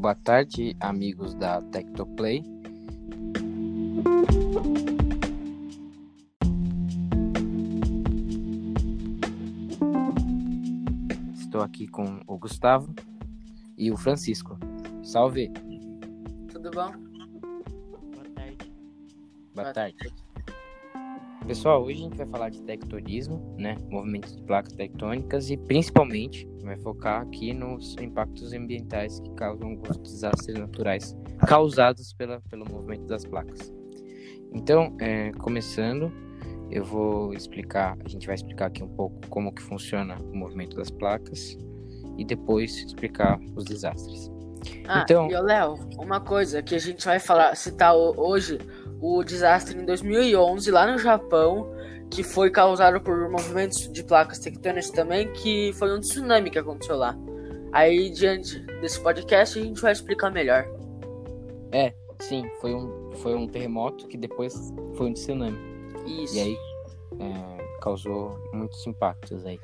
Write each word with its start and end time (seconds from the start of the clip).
Boa 0.00 0.14
tarde, 0.14 0.74
amigos 0.80 1.34
da 1.34 1.60
Tectoplay. 1.60 2.42
Estou 11.34 11.60
aqui 11.60 11.86
com 11.86 12.18
o 12.26 12.38
Gustavo 12.38 12.94
e 13.76 13.92
o 13.92 13.96
Francisco. 13.98 14.58
Salve! 15.02 15.52
Tudo 16.50 16.70
bom? 16.70 16.92
Boa 18.14 18.24
tarde. 18.34 18.72
Boa 19.54 19.64
Boa 19.64 19.72
tarde. 19.74 20.29
Pessoal, 21.46 21.82
hoje 21.82 22.00
a 22.00 22.02
gente 22.04 22.16
vai 22.16 22.26
falar 22.26 22.48
de 22.50 22.62
tectonismo, 22.62 23.54
né? 23.58 23.76
Movimentos 23.88 24.36
de 24.36 24.42
placas 24.42 24.72
tectônicas 24.74 25.50
e 25.50 25.56
principalmente 25.56 26.48
vai 26.62 26.76
focar 26.76 27.22
aqui 27.22 27.52
nos 27.52 27.96
impactos 27.98 28.52
ambientais 28.52 29.18
que 29.20 29.30
causam 29.34 29.70
alguns 29.70 29.96
desastres 29.98 30.56
naturais 30.58 31.16
causados 31.46 32.12
pela, 32.12 32.40
pelo 32.48 32.64
movimento 32.70 33.04
das 33.06 33.24
placas. 33.24 33.72
Então, 34.52 34.96
é, 35.00 35.32
começando, 35.32 36.12
eu 36.70 36.84
vou 36.84 37.32
explicar, 37.34 37.96
a 38.04 38.08
gente 38.08 38.26
vai 38.26 38.34
explicar 38.36 38.66
aqui 38.66 38.82
um 38.84 38.88
pouco 38.88 39.18
como 39.28 39.52
que 39.52 39.62
funciona 39.62 40.16
o 40.32 40.36
movimento 40.36 40.76
das 40.76 40.90
placas 40.90 41.56
e 42.16 42.24
depois 42.24 42.76
explicar 42.84 43.40
os 43.56 43.64
desastres. 43.64 44.30
Ah, 44.86 45.00
Então- 45.02 45.28
e 45.30 45.40
Léo, 45.40 45.74
uma 45.98 46.20
coisa 46.20 46.62
que 46.62 46.74
a 46.74 46.78
gente 46.78 47.04
vai 47.06 47.18
falar, 47.18 47.56
citar 47.56 47.96
ho- 47.96 48.14
hoje, 48.18 48.58
o 49.00 49.22
desastre 49.24 49.78
em 49.78 49.84
2011 49.84 50.70
lá 50.70 50.90
no 50.90 50.98
Japão, 50.98 51.72
que 52.10 52.22
foi 52.22 52.50
causado 52.50 53.00
por 53.00 53.28
movimentos 53.30 53.90
de 53.90 54.02
placas 54.04 54.38
tectônicas 54.38 54.90
também, 54.90 55.32
que 55.32 55.72
foi 55.74 55.96
um 55.96 56.00
tsunami 56.00 56.50
que 56.50 56.58
aconteceu 56.58 56.96
lá. 56.96 57.16
Aí, 57.72 58.10
diante 58.10 58.58
desse 58.80 59.00
podcast, 59.00 59.58
a 59.58 59.62
gente 59.62 59.80
vai 59.80 59.92
explicar 59.92 60.30
melhor. 60.30 60.66
É, 61.70 61.94
sim, 62.18 62.44
foi 62.60 62.74
um, 62.74 63.10
foi 63.16 63.34
um 63.34 63.46
terremoto 63.46 64.08
que 64.08 64.16
depois 64.16 64.54
foi 64.96 65.06
um 65.08 65.12
tsunami. 65.12 65.56
Isso. 66.04 66.36
E 66.36 66.40
aí 66.40 66.56
é, 67.20 67.78
causou 67.80 68.36
muitos 68.52 68.84
impactos 68.86 69.46
aí. 69.46 69.60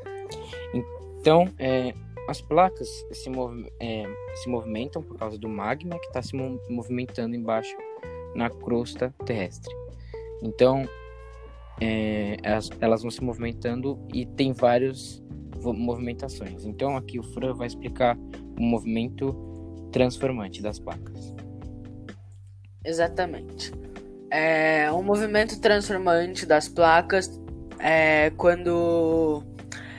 Então, 1.19 1.49
é, 1.59 1.93
as 2.29 2.41
placas 2.41 2.89
se, 3.13 3.29
mov- 3.29 3.67
é, 3.81 4.05
se 4.37 4.49
movimentam 4.49 5.03
por 5.03 5.17
causa 5.19 5.37
do 5.37 5.49
magma 5.49 5.99
que 5.99 6.07
está 6.07 6.23
se 6.23 6.37
mo- 6.37 6.61
movimentando 6.69 7.35
embaixo 7.35 7.77
na 8.37 8.51
crosta 8.51 9.15
terrestre. 9.25 9.75
Então, 10.43 10.89
é, 11.81 12.37
elas, 12.43 12.71
elas 12.81 13.03
vão 13.03 13.11
se 13.11 13.23
movimentando 13.23 13.99
e 14.13 14.27
tem 14.27 14.53
várias 14.53 15.23
movimentações. 15.63 16.65
Então, 16.65 16.97
aqui 16.97 17.19
o 17.19 17.23
Fran 17.23 17.55
vai 17.55 17.67
explicar 17.67 18.17
o 18.59 18.63
movimento 18.63 19.35
transformante 19.91 20.63
das 20.63 20.79
placas. 20.79 21.35
Exatamente. 22.85 23.73
É, 24.31 24.91
um 24.93 25.03
movimento 25.03 25.61
transformante 25.61 26.47
das 26.47 26.69
placas 26.69 27.41
é 27.79 28.31
quando 28.37 29.43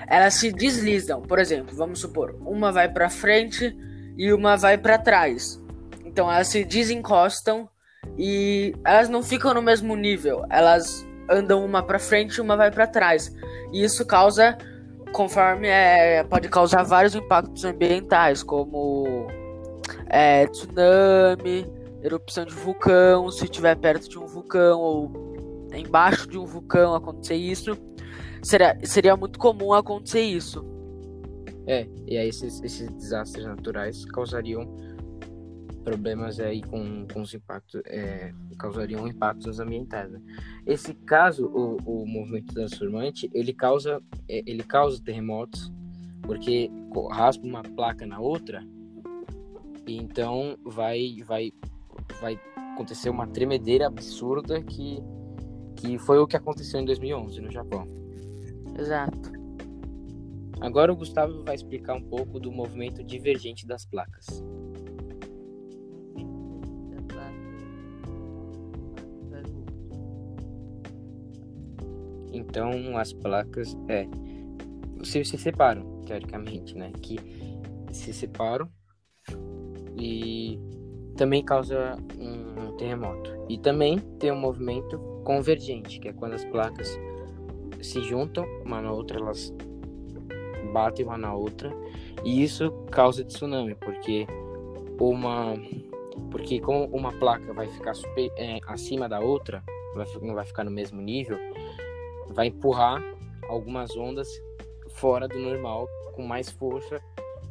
elas 0.07 0.35
se 0.35 0.51
deslizam. 0.51 1.21
Por 1.21 1.39
exemplo, 1.39 1.75
vamos 1.75 1.99
supor, 1.99 2.35
uma 2.45 2.71
vai 2.71 2.89
para 2.89 3.09
frente 3.09 3.75
e 4.17 4.31
uma 4.31 4.55
vai 4.55 4.77
para 4.77 4.97
trás. 4.97 5.61
Então 6.05 6.31
elas 6.31 6.47
se 6.47 6.63
desencostam 6.63 7.69
e 8.17 8.73
elas 8.83 9.09
não 9.09 9.21
ficam 9.21 9.53
no 9.53 9.61
mesmo 9.61 9.95
nível. 9.95 10.43
Elas 10.49 11.05
andam 11.29 11.63
uma 11.63 11.83
para 11.83 11.99
frente 11.99 12.35
e 12.35 12.41
uma 12.41 12.55
vai 12.55 12.71
para 12.71 12.87
trás. 12.87 13.33
E 13.71 13.83
isso 13.83 14.05
causa, 14.05 14.57
conforme 15.11 15.67
é, 15.67 16.23
pode 16.23 16.49
causar 16.49 16.83
vários 16.83 17.13
impactos 17.15 17.63
ambientais, 17.63 18.41
como 18.41 19.27
é, 20.07 20.47
tsunami, 20.47 21.69
erupção 22.01 22.45
de 22.45 22.53
vulcão, 22.53 23.29
se 23.29 23.45
estiver 23.45 23.75
perto 23.75 24.09
de 24.09 24.17
um 24.17 24.25
vulcão 24.25 24.79
ou 24.79 25.67
embaixo 25.73 26.27
de 26.27 26.37
um 26.37 26.45
vulcão 26.45 26.95
acontecer 26.95 27.35
isso, 27.35 27.77
seria, 28.41 28.77
seria 28.83 29.15
muito 29.15 29.37
comum 29.37 29.73
acontecer 29.73 30.21
isso. 30.21 30.65
É, 31.67 31.85
e 32.07 32.17
aí 32.17 32.29
esses, 32.29 32.63
esses 32.63 32.89
desastres 32.91 33.45
naturais 33.45 34.05
causariam 34.05 34.65
problemas 35.87 36.37
aí 36.41 36.61
com, 36.61 37.07
com 37.07 37.21
os 37.21 37.33
impactos, 37.33 37.81
é, 37.85 38.33
causariam 38.59 39.07
impactos 39.07 39.57
ambientais. 39.57 40.11
né? 40.11 40.21
Esse 40.65 40.93
caso, 40.93 41.45
o, 41.45 41.77
o 41.85 42.05
movimento 42.05 42.53
transformante, 42.53 43.31
ele 43.33 43.53
causa, 43.53 44.03
é, 44.27 44.43
ele 44.45 44.63
causa 44.63 45.01
terremotos, 45.01 45.71
porque 46.23 46.69
raspa 47.09 47.47
uma 47.47 47.63
placa 47.63 48.05
na 48.05 48.19
outra, 48.19 48.61
e 49.87 49.95
então 49.95 50.57
vai, 50.65 51.23
vai, 51.25 51.53
vai 52.19 52.37
acontecer 52.73 53.09
uma 53.09 53.25
tremedeira 53.25 53.87
absurda 53.87 54.61
que, 54.61 55.01
que 55.77 55.97
foi 55.97 56.19
o 56.19 56.27
que 56.27 56.35
aconteceu 56.35 56.81
em 56.81 56.85
2011 56.85 57.39
no 57.39 57.49
Japão. 57.49 57.87
Exato. 58.77 59.31
Agora 60.59 60.91
o 60.91 60.97
Gustavo 60.97 61.45
vai 61.45 61.55
explicar 61.55 61.95
um 61.95 62.03
pouco 62.03 62.41
do 62.41 62.51
movimento 62.51 63.01
divergente 63.05 63.65
das 63.65 63.85
placas. 63.85 64.43
Então 72.57 72.97
as 72.97 73.13
placas 73.13 73.77
é 73.87 74.07
se, 75.03 75.23
se 75.23 75.37
separam 75.37 76.01
teoricamente, 76.07 76.75
né? 76.75 76.91
Que 76.99 77.19
se 77.91 78.11
separam 78.11 78.67
e 79.95 80.59
também 81.15 81.45
causa 81.45 81.95
um 82.19 82.75
terremoto. 82.77 83.31
E 83.47 83.59
também 83.59 83.99
tem 84.17 84.31
um 84.31 84.39
movimento 84.39 84.97
convergente, 85.23 85.99
que 85.99 86.07
é 86.07 86.13
quando 86.13 86.33
as 86.33 86.43
placas 86.45 86.99
se 87.79 88.01
juntam 88.01 88.43
uma 88.65 88.81
na 88.81 88.91
outra, 88.91 89.19
elas 89.19 89.53
batem 90.73 91.05
uma 91.05 91.17
na 91.17 91.35
outra 91.35 91.71
e 92.23 92.41
isso 92.41 92.71
causa 92.89 93.23
tsunami, 93.23 93.75
porque 93.75 94.25
uma 94.99 95.53
porque 96.31 96.59
como 96.59 96.85
uma 96.85 97.11
placa 97.19 97.53
vai 97.53 97.67
ficar 97.67 97.93
super, 97.93 98.31
é, 98.35 98.59
acima 98.65 99.07
da 99.07 99.19
outra, 99.19 99.63
não 100.21 100.33
vai 100.33 100.45
ficar 100.45 100.63
no 100.63 100.71
mesmo 100.71 100.99
nível, 100.99 101.37
vai 102.33 102.47
empurrar 102.47 103.01
algumas 103.49 103.95
ondas 103.95 104.27
fora 104.89 105.27
do 105.27 105.37
normal 105.37 105.87
com 106.13 106.23
mais 106.23 106.49
força 106.49 106.99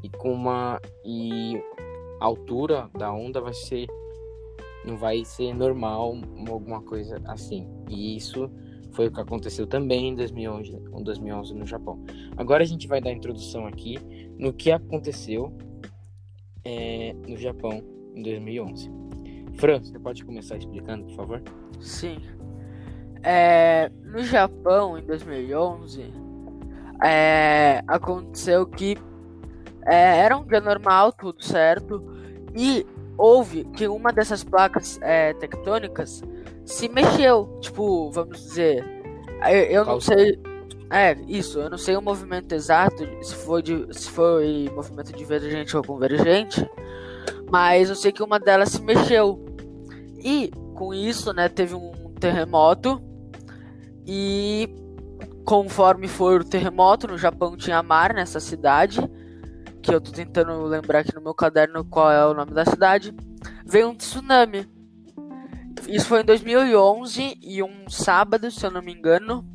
e 0.03 0.09
com 0.11 0.33
uma 0.33 0.81
e 1.05 1.57
a 2.21 2.25
altura 2.25 2.91
da 2.97 3.13
onda 3.13 3.41
vai 3.41 3.55
ser 3.55 3.87
não 4.85 4.97
vai 4.97 5.25
ser 5.25 5.55
normal 5.55 6.15
alguma 6.49 6.81
coisa 6.83 7.21
assim 7.27 7.69
e 7.89 8.17
isso 8.17 8.51
foi 8.97 9.09
o 9.09 9.13
que 9.13 9.21
aconteceu 9.21 9.67
também 9.67 10.09
em 10.09 10.15
2011, 10.15 10.73
em 10.73 11.03
2011 11.03 11.55
no 11.55 11.67
Japão. 11.67 12.03
Agora 12.35 12.63
a 12.63 12.67
gente 12.67 12.89
vai 12.89 12.99
dar 12.99 13.13
introdução 13.13 13.67
aqui 13.67 13.99
no 14.39 14.55
que 14.55 14.73
aconteceu 14.73 15.53
é, 16.65 17.13
no 17.29 17.37
Japão 17.37 17.83
em 18.15 18.23
2011. 18.23 18.91
Fran, 19.57 19.81
você 19.83 19.99
pode 19.99 20.25
começar 20.25 20.57
explicando, 20.57 21.05
por 21.05 21.15
favor? 21.15 21.43
Sim. 21.79 22.17
É, 23.23 23.91
no 24.05 24.23
Japão, 24.23 24.99
em 24.99 25.03
2011, 25.03 26.13
é, 27.03 27.83
aconteceu 27.87 28.67
que 28.67 28.97
é, 29.85 30.19
era 30.19 30.37
um 30.37 30.45
dia 30.45 30.61
normal, 30.61 31.13
tudo 31.13 31.45
certo, 31.45 32.03
e 32.55 32.87
houve 33.17 33.65
que 33.65 33.87
uma 33.87 34.13
dessas 34.13 34.43
placas 34.43 34.99
é, 35.03 35.33
tectônicas 35.35 36.23
se 36.65 36.89
mexeu. 36.89 37.59
Tipo, 37.61 38.11
vamos 38.11 38.39
dizer, 38.43 38.85
eu, 39.49 39.63
eu 39.65 39.85
não 39.85 40.01
sei. 40.01 40.39
É, 40.91 41.17
isso, 41.27 41.59
eu 41.59 41.69
não 41.69 41.79
sei 41.79 41.97
o 41.97 42.03
movimento 42.03 42.53
exato, 42.53 43.05
se 43.21 43.35
foi, 43.35 43.61
de, 43.61 43.87
se 43.93 44.09
foi 44.09 44.71
movimento 44.73 45.13
divergente 45.13 45.77
ou 45.77 45.83
convergente, 45.83 46.65
mas 47.51 47.89
eu 47.89 47.97
sei 47.97 48.13
que 48.13 48.23
uma 48.23 48.39
delas 48.39 48.71
se 48.71 48.83
mexeu. 48.83 49.45
E 50.19 50.51
com 50.75 50.95
isso, 50.95 51.33
né, 51.33 51.49
teve 51.49 51.75
um 51.75 51.96
terremoto. 52.19 53.03
E 54.07 54.69
conforme 55.45 56.09
foi 56.09 56.37
o 56.37 56.45
terremoto, 56.45 57.09
no 57.09 57.19
Japão 57.19 57.57
tinha 57.57 57.83
mar 57.83 58.15
nessa 58.15 58.41
cidade. 58.41 59.01
Que 59.83 59.95
eu 59.95 60.01
tô 60.01 60.11
tentando 60.11 60.65
lembrar 60.65 61.01
aqui 61.01 61.15
no 61.15 61.21
meu 61.21 61.35
caderno 61.35 61.85
qual 61.85 62.11
é 62.11 62.27
o 62.27 62.35
nome 62.35 62.53
da 62.53 62.65
cidade. 62.65 63.15
Veio 63.65 63.89
um 63.89 63.95
tsunami. 63.95 64.69
Isso 65.87 66.07
foi 66.07 66.23
em 66.23 66.25
2011 66.25 67.39
e 67.41 67.63
um 67.63 67.89
sábado, 67.89 68.51
se 68.51 68.67
eu 68.67 68.71
não 68.71 68.83
me 68.83 68.93
engano. 68.93 69.47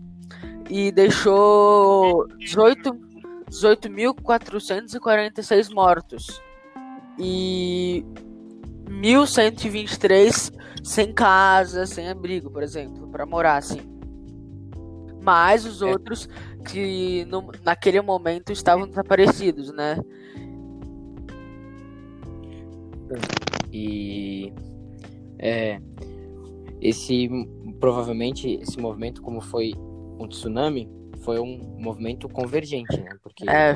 E 0.70 0.92
deixou 0.92 2.26
18 2.38 3.12
18.446 3.52 5.74
mortos. 5.74 6.42
E 7.20 8.06
1.123 8.92 10.52
sem 10.84 11.14
casa, 11.14 11.86
sem 11.86 12.10
abrigo, 12.10 12.50
por 12.50 12.62
exemplo, 12.64 13.08
para 13.08 13.26
morar 13.26 13.58
assim. 13.58 13.82
Mas 15.22 15.66
os 15.66 15.82
É. 15.82 15.86
outros 15.86 16.28
que 16.68 17.26
no- 17.26 17.52
naquele 17.64 18.02
momento 18.02 18.52
estavam 18.52 18.88
desaparecidos, 18.88 19.72
né? 19.72 19.98
E 23.72 24.52
é, 25.40 25.80
esse 26.82 27.30
provavelmente 27.80 28.50
esse 28.62 28.80
movimento, 28.80 29.22
como 29.22 29.42
foi 29.42 29.74
um 30.20 30.28
tsunami, 30.28 30.90
foi 31.22 31.40
um 31.40 31.78
movimento 31.80 32.28
convergente, 32.30 33.00
né? 33.00 33.12
Porque 33.22 33.50
É, 33.50 33.76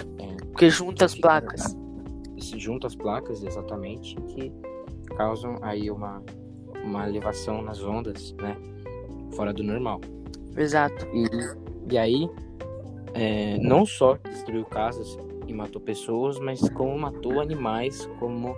porque 0.52 0.70
junta 0.70 1.06
as 1.06 1.16
placas. 1.16 1.76
se 2.40 2.60
junta 2.60 2.88
as 2.88 2.96
placas 2.96 3.44
exatamente 3.44 4.16
que 4.16 4.52
causam 5.16 5.58
aí 5.62 5.90
uma 5.90 6.22
uma 6.84 7.08
elevação 7.10 7.62
nas 7.64 7.82
ondas, 7.84 8.34
né? 8.34 8.56
Fora 9.36 9.52
do 9.52 9.64
normal. 9.64 10.00
Exato. 10.56 11.06
E, 11.14 11.94
e 11.94 11.98
aí, 11.98 12.30
é, 13.14 13.58
não 13.58 13.86
só 13.86 14.18
destruiu 14.24 14.64
casas 14.66 15.18
e 15.48 15.54
matou 15.54 15.82
pessoas, 15.82 16.38
mas 16.40 16.60
como 16.70 16.98
matou 16.98 17.40
animais, 17.40 18.06
como. 18.20 18.56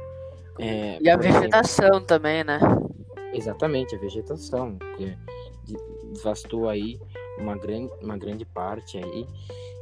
é, 0.60 0.98
E 1.02 1.10
a 1.10 1.16
por 1.18 1.26
exemplo, 1.26 1.40
vegetação 1.42 2.02
também, 2.04 2.44
né? 2.44 2.60
exatamente, 3.34 3.96
a 3.96 4.00
vegetação, 4.00 4.78
que 4.98 5.18
de- 5.64 5.78
devastou 6.14 6.68
aí 6.68 7.00
uma 7.38 7.56
grande, 7.58 7.92
uma 8.02 8.18
grande 8.18 8.44
parte 8.46 8.98
aí. 8.98 9.26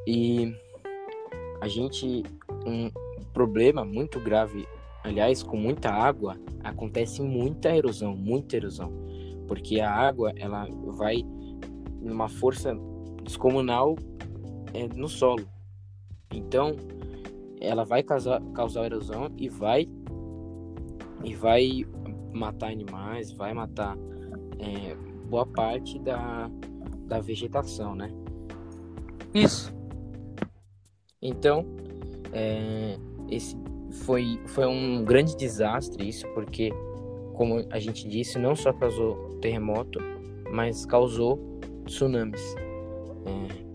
E 0.05 0.55
a 1.61 1.67
gente. 1.67 2.23
Um 2.67 2.89
problema 3.33 3.83
muito 3.83 4.19
grave, 4.19 4.67
aliás, 5.05 5.43
com 5.43 5.55
muita 5.55 5.91
água, 5.91 6.35
acontece 6.63 7.21
muita 7.21 7.75
erosão, 7.75 8.15
muita 8.15 8.57
erosão. 8.57 8.91
Porque 9.47 9.79
a 9.79 9.91
água, 9.91 10.33
ela 10.35 10.67
vai 10.97 11.23
numa 12.01 12.27
força 12.27 12.75
descomunal 13.23 13.95
é, 14.73 14.87
no 14.87 15.07
solo. 15.07 15.47
Então, 16.33 16.75
ela 17.61 17.85
vai 17.85 18.01
causar, 18.01 18.41
causar 18.53 18.85
erosão 18.85 19.31
e 19.37 19.47
vai 19.47 19.87
e 21.23 21.33
vai 21.35 21.85
matar 22.33 22.71
animais, 22.71 23.31
vai 23.31 23.53
matar 23.53 23.95
é, 24.59 24.95
boa 25.27 25.45
parte 25.45 25.99
da, 25.99 26.49
da 27.07 27.19
vegetação, 27.19 27.95
né? 27.95 28.11
Isso. 29.33 29.73
Então, 31.21 31.65
é, 32.33 32.97
esse 33.29 33.55
foi, 34.03 34.39
foi 34.47 34.65
um 34.65 35.03
grande 35.03 35.35
desastre 35.35 36.07
isso, 36.07 36.27
porque, 36.33 36.71
como 37.33 37.65
a 37.69 37.79
gente 37.79 38.07
disse, 38.07 38.37
não 38.37 38.55
só 38.55 38.73
causou 38.73 39.37
terremoto, 39.41 39.99
mas 40.51 40.85
causou 40.85 41.59
tsunamis. 41.85 42.55
É, 43.25 43.65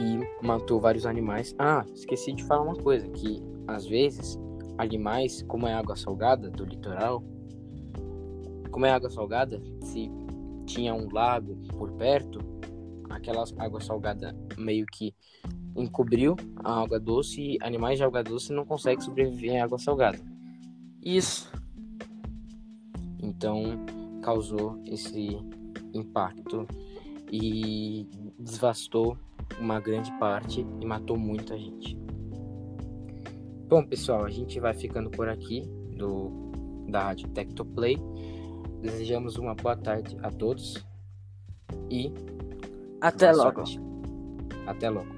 e 0.00 0.46
matou 0.46 0.80
vários 0.80 1.06
animais. 1.06 1.54
Ah, 1.58 1.84
esqueci 1.94 2.32
de 2.32 2.44
falar 2.44 2.62
uma 2.62 2.76
coisa, 2.76 3.08
que 3.08 3.42
às 3.66 3.86
vezes 3.86 4.38
animais, 4.78 5.42
como 5.42 5.66
é 5.66 5.74
água 5.74 5.96
salgada 5.96 6.48
do 6.50 6.64
litoral, 6.64 7.22
como 8.70 8.86
é 8.86 8.90
água 8.90 9.10
salgada, 9.10 9.60
se 9.82 10.10
tinha 10.66 10.94
um 10.94 11.08
lago 11.12 11.56
por 11.76 11.90
perto, 11.92 12.38
aquela 13.10 13.44
água 13.58 13.80
salgada 13.80 14.36
meio 14.56 14.86
que 14.86 15.14
encobriu 15.80 16.36
a 16.56 16.82
água 16.82 16.98
doce 16.98 17.40
e 17.40 17.58
animais 17.62 17.98
de 17.98 18.04
água 18.04 18.22
doce 18.22 18.52
não 18.52 18.64
conseguem 18.64 19.00
sobreviver 19.00 19.52
em 19.52 19.60
água 19.60 19.78
salgada. 19.78 20.18
Isso. 21.04 21.50
Então 23.22 23.62
causou 24.22 24.80
esse 24.84 25.38
impacto 25.94 26.66
e 27.32 28.06
devastou 28.38 29.16
uma 29.60 29.80
grande 29.80 30.10
parte 30.18 30.66
e 30.80 30.86
matou 30.86 31.16
muita 31.16 31.56
gente. 31.56 31.96
Bom, 33.68 33.84
pessoal, 33.84 34.24
a 34.24 34.30
gente 34.30 34.58
vai 34.60 34.74
ficando 34.74 35.10
por 35.10 35.28
aqui 35.28 35.62
do 35.96 36.48
da 36.88 37.04
Rádio 37.04 37.28
Tectoplay. 37.28 37.98
Desejamos 38.80 39.36
uma 39.36 39.54
boa 39.54 39.76
tarde 39.76 40.16
a 40.22 40.30
todos 40.30 40.82
e 41.90 42.12
Até 43.00 43.30
logo. 43.32 43.66
sorte. 43.66 43.80
Até 44.66 44.88
logo. 44.88 45.17